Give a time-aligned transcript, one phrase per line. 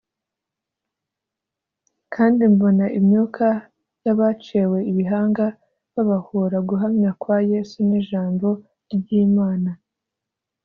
[2.13, 3.47] Kandi mbona imyuka
[4.05, 5.45] y’abaciwe ibihanga
[5.93, 8.47] babahōra guhamya kwa Yesu n’ijambo
[8.95, 9.71] ry’Imana,